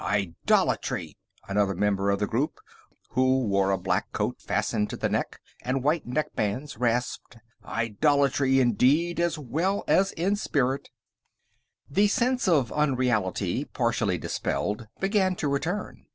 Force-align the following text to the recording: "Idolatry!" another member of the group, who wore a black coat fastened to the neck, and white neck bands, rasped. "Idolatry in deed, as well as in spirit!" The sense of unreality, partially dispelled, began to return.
"Idolatry!" 0.03 1.15
another 1.47 1.75
member 1.75 2.09
of 2.09 2.17
the 2.17 2.25
group, 2.25 2.59
who 3.09 3.45
wore 3.45 3.69
a 3.69 3.77
black 3.77 4.11
coat 4.11 4.41
fastened 4.41 4.89
to 4.89 4.97
the 4.97 5.09
neck, 5.09 5.39
and 5.61 5.83
white 5.83 6.07
neck 6.07 6.33
bands, 6.35 6.75
rasped. 6.79 7.37
"Idolatry 7.63 8.59
in 8.59 8.73
deed, 8.73 9.19
as 9.19 9.37
well 9.37 9.83
as 9.87 10.11
in 10.13 10.35
spirit!" 10.35 10.89
The 11.87 12.07
sense 12.07 12.47
of 12.47 12.71
unreality, 12.73 13.63
partially 13.63 14.17
dispelled, 14.17 14.87
began 14.99 15.35
to 15.35 15.47
return. 15.47 16.07